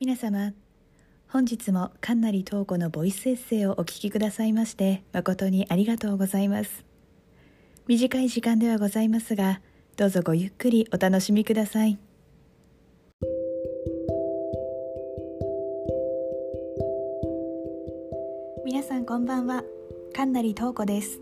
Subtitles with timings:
[0.00, 0.52] 皆様
[1.28, 6.84] 本日も神成東子のボイスエッセイをお聞きくださいまして誠にありがとうございます。
[7.86, 9.60] 短い時間ではございますが
[9.96, 11.96] どうぞごゆっくりお楽しみください。
[18.66, 19.62] 皆さんこんばんは。
[20.12, 21.20] 神成東子です。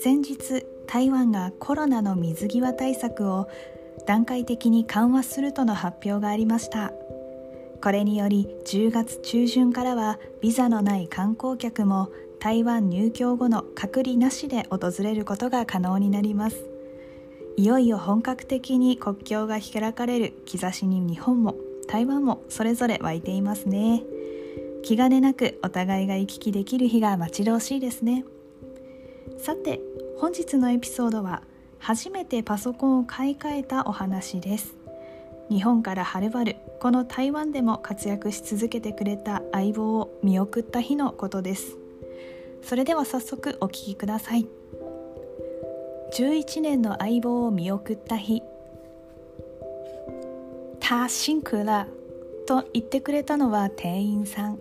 [0.00, 3.48] 先日台湾がコロナの水際対策を
[4.06, 6.92] 段階的に緩和するとの発表がありました。
[7.84, 12.10] これにより10月中旬からはビザのない観光客も
[12.40, 16.64] 台湾入境後の隔離なしで訪れることが可能になります。
[17.58, 24.02] いよいよ本格的に国境が開かれる兆しに日本も台湾もそれぞれ湧いていますね。
[24.82, 28.24] 気兼ねなくお互いが行き来できる日が待ち遠しいですね。
[29.36, 29.82] さて
[30.16, 31.42] 本日のエピソードは
[31.80, 34.83] 初めてパソコンを買い替えたお話です。
[35.50, 41.76] 日本からはるばるこの台湾でも活躍し続けてくれた相棒を見送った日のことです。
[42.62, 44.46] それでは早速お聞きください。
[46.14, 48.42] 11年の相棒を見送った日。
[50.80, 51.86] 他辛苦了
[52.46, 54.58] と言ってくれたのは店員さん。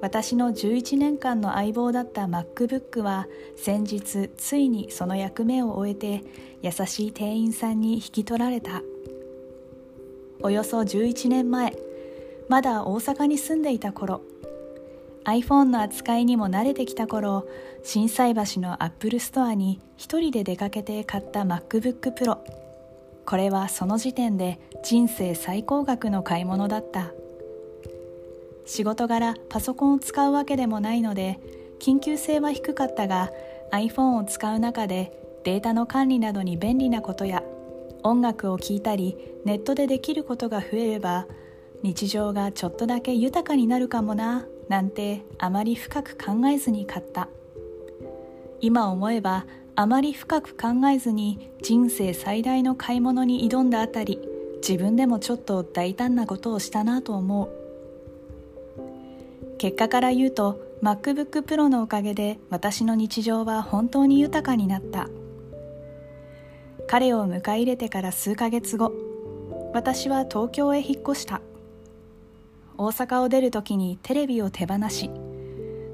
[0.00, 6.24] 私の11年間の相棒だった MacBook は先日ついにその役目を終えて
[6.60, 8.82] 優しい店員さんに引き取られた。
[10.42, 11.76] およそ11年前
[12.48, 14.22] まだ大阪に住んでいた頃
[15.24, 17.46] iPhone の扱いにも慣れてきた頃
[17.84, 22.38] 心斎橋の Apple Store に一人で出かけて買った MacBook Pro
[23.24, 27.12] これはその時点で人生最高額の買い物だった。
[28.64, 31.40] 仕事柄パソコンを使うわけでもないので
[31.80, 33.30] 緊急性は低かったが
[33.72, 35.12] iPhone を使う中で
[35.44, 37.42] データの管理などに便利なことや
[38.02, 41.26] 音楽を聴いたりネットでできることが増えれば
[41.82, 47.28] 日常がちょっとだけ豊かになるかもななんてあまり深く考えずに買った。
[48.60, 49.44] 今思えば
[49.74, 54.20] あまり深く考えずに人生最大の買い物に挑んだあたり
[54.56, 57.62] 自分でもちょっと大胆なことをしたなと思う。
[59.58, 65.08] 結果から言うと MacBook Pro のおかげで私の日常は本当に豊かになった。
[66.88, 68.92] 彼を迎え入れてから数ヶ月後
[69.72, 71.40] 私は東京へ引っ越した。
[72.76, 75.10] 大阪を出る時にテレビを手放し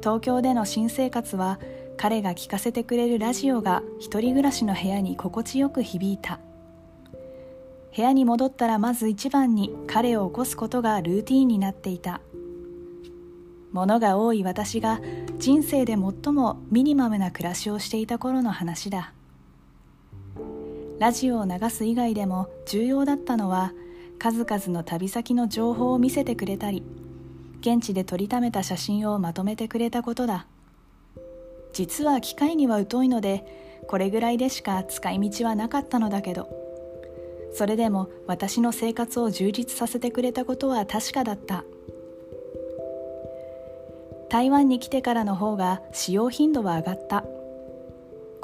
[0.00, 1.58] 東京での新生活は
[1.96, 6.40] 彼が聴かせてくれるラジオが一人暮らしの部屋に心地よく響いた。
[7.96, 12.20] 部屋に戻ったらまず一番に彼を起こすことがルーティンになっていた。
[13.72, 15.00] 物が多い私が
[15.38, 19.14] 人生で最もミニマムな暮らしをしていた頃の話だ。
[20.98, 23.72] ラジオを流す以外でも重要だったのは
[24.18, 26.84] 数々の旅先の情報を見せてくれたり
[27.60, 30.46] 現地で撮りためた写真をまとめてくれたことだ。
[31.72, 36.48] 実は機械には疎いのでこれぐらいでしか使い道はなかったのだけど
[37.52, 41.64] それでも私の生活を充実させてくれたことは確かだった。
[44.30, 47.24] 台湾に来てからの方が使用頻度は上がった。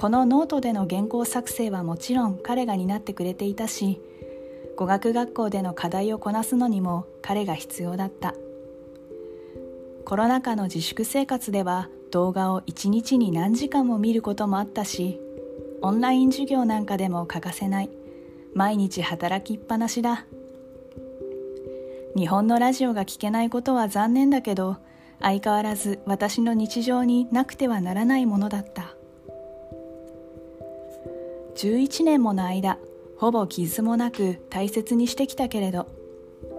[0.00, 4.00] このノートでの原稿作成はもちろん彼が担ってくれていたし
[4.74, 8.34] 語学学校での課題をこなすのにも彼が必要だった。
[10.06, 15.20] コロナ禍の自粛生活では動画を1日に何時間も見ることもあったし
[15.82, 17.90] オンライン授業なんかでも欠かせない。
[18.54, 20.24] 毎日働きっぱなしだ。
[22.16, 24.78] 日本のラジオが聞けないことは残念だけど
[25.20, 28.94] 相変わらず私の日常になくてはならないものだった。
[31.60, 32.78] 11年もの間
[33.18, 35.86] ほぼ傷もなく大切にしてきたけれど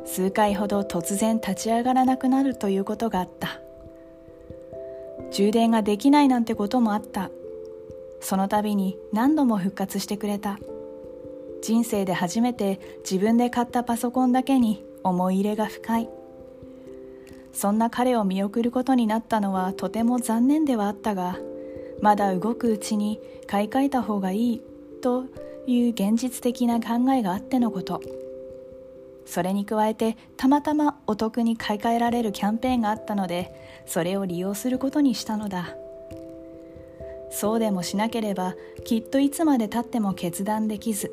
[0.05, 3.59] 数回ほど突然立ち上がらなくなるということがあった。
[5.31, 7.31] 充電ができないなんてこともあった。
[8.19, 10.59] その度に何度も復活してくれた。
[11.63, 16.09] 人生で初めて自分で買ったパソコンだけに思い入れが深い。
[17.53, 21.37] そんな彼を見送ることになったのはとても残念ではあったが
[22.01, 24.70] まだ動くうちに買い替えた方がいい。
[25.01, 25.25] と
[25.67, 28.01] いう現実的な考えがあってのこと。
[29.25, 33.53] それに加えてたまたまお得に買い替えられるキャンペーンがあったので
[33.85, 35.75] それを利用することにしたのだ。
[37.31, 41.11] そうでもしなければきっといつまでたっても決断できず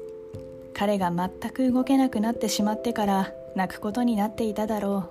[0.75, 5.11] 彼が全く動けなくなってしまってから泣くことになっていただろ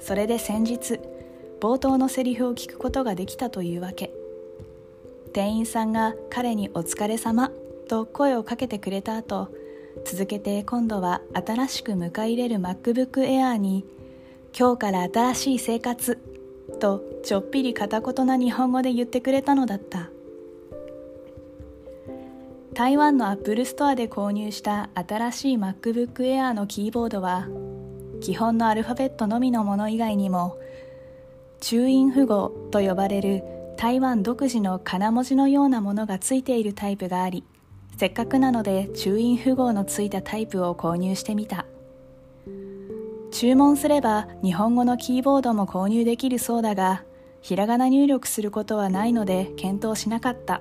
[0.00, 0.02] う。
[0.02, 1.00] それで先日
[1.60, 4.17] 冒頭のセリフを聞くことができたというわけ。
[5.28, 7.50] 店員さんが彼に「お疲れ様
[7.88, 9.48] と声をかけてくれた後
[10.04, 13.84] 続けて今度は新しく迎え入れる MacBook Air に
[14.58, 16.18] 今日から新しい生活
[16.80, 20.10] とちょっぴり片言な日本語で言ってくれたのだった。
[22.74, 27.48] 台湾の Apple Store で購入した新しい MacBook Air のキーボードは
[28.20, 30.56] 基本のアルファベットのみのもの以外にも
[31.60, 33.42] 注音符号と呼ばれる
[33.78, 37.44] 台湾独自の金文字のようなものがついているタイプがあり
[37.96, 41.64] せっかくなので注音符号のついたタイプを購入してみた。
[43.30, 47.04] 注文すれば日本語のキーボードも購入できるそうだが
[47.40, 50.60] ひらがな入力することはないので検討しなかった。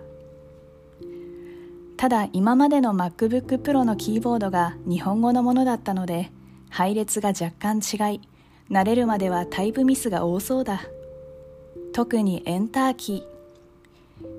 [1.97, 6.31] ただ今までの MacBook Pro のキーボードが日本語のものだったので
[6.69, 8.21] 配列が若干違い
[8.69, 10.81] 慣れるまではタイプミスが多そうだ。
[11.97, 13.25] 特にエンターキ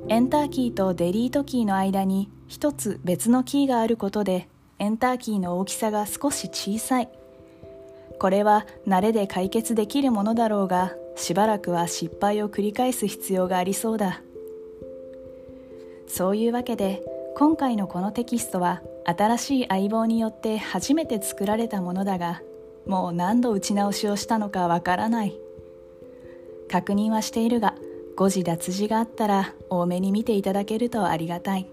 [0.07, 0.13] ー。
[0.15, 7.09] エンターキーとデリートキーの間に一つ別のキーがあることでエンターキーの大きさが少し小さい。
[8.21, 14.23] これは慣れで解決できるものだろうがしばらくは失敗を繰り返す必要がありそうだ。
[16.07, 17.03] そういうわけで
[17.35, 22.41] 今回のこのテキストは新しい相棒によって初めて作られたものだが
[22.87, 25.48] もう何度打ち直しをしたのかわからない。
[26.69, 27.75] 確認はしているが
[28.17, 31.67] 誤字脱字があったら多めに見ていただけるとありがたい。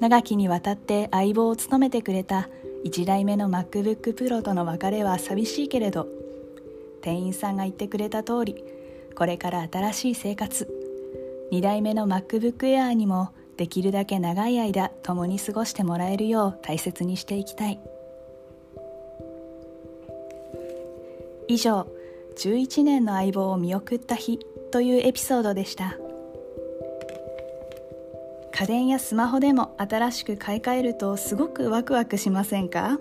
[0.00, 2.48] 長きにわたって相棒を務めてくれた
[2.84, 6.08] 1代目の MacBook Pro との別れは寂しいけれど
[7.00, 8.62] 店員さんが言ってくれた通り
[9.14, 10.68] これから新しい生活
[11.52, 17.80] 2代目の MacBook Air にもできるだけ長い間共に過ごしてもらえるよう大切にしていきたい。
[21.46, 21.86] 以上
[22.38, 24.38] 11年の相棒を見送った日
[24.70, 25.96] というエピソードでした。
[28.52, 33.00] 家電やスマホでも新しく買い替えるとすごくワクワクしませんか？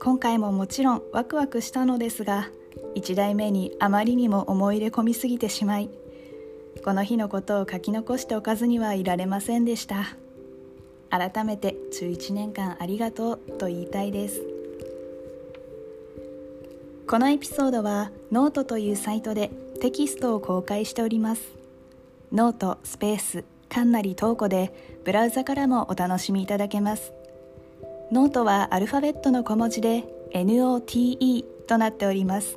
[0.00, 2.48] 今回ももちろんワクワクしたのですが
[2.94, 5.90] 1台目にあまりにも思い入れ込みすぎてしまい
[6.84, 10.16] この日のことを書き残しておかずにはいられませんでした。
[11.10, 14.51] 改めて11年間ありがとうと言いたいです。
[17.12, 19.50] このエピソードはノートというサイトで
[19.82, 21.42] テキストを公開しております。
[22.32, 24.72] ノートスペースかんなり投稿で
[25.04, 27.12] ブラウザからもお楽しみいただけます。
[28.10, 32.56] ノートはアルファベットの小文字で NOTE となっております。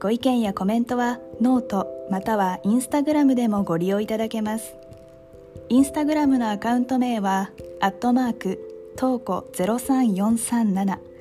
[0.00, 4.72] ご意見やコメントはノートまたはインスタグラムでもご利用いただけます。
[5.68, 7.50] インスタグラムのアカウント名は
[7.82, 11.13] アットマークトーコ03437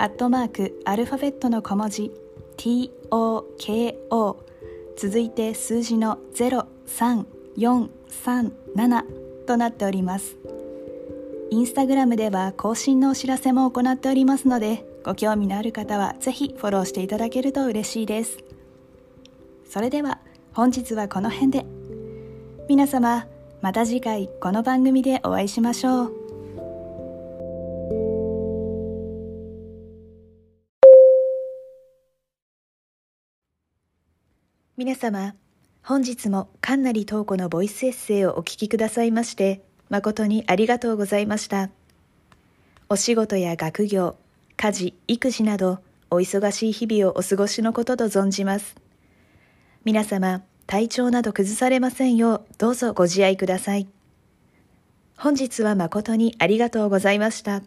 [0.00, 2.10] アットマークアルファベットの小文字
[2.56, 4.36] TOKO
[4.96, 9.04] 続いて数字の03437
[9.46, 10.38] となっております。
[11.50, 18.38] インスタグラムでは更新のお知らせも行っておりますのでご興味のある方はぜひフォローしていただけると嬉しいです。
[19.68, 20.20] それでは
[20.54, 21.66] 本日はこの辺で。
[22.70, 23.26] 皆様
[23.60, 26.29] また次回この番組でお会いしましょう。
[34.80, 35.34] 皆様
[35.82, 39.60] 本日もかんなりとうこのボイスエッセイをお聞きくださいまして
[39.90, 41.68] 誠にありがとうございました
[42.88, 44.16] お仕事や学業
[44.56, 48.74] 家事、育児など、お忙しい日々をお過ごしのことと存じます。
[49.84, 53.86] 皆様、体調など崩されませんよう、どうぞご自愛ください。
[55.14, 57.60] 本日は誠にありがとうございました。